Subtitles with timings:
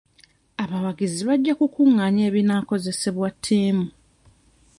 [0.63, 3.87] Abawagizi bajja kukungaanya ebinaakozesebwa ttiimu.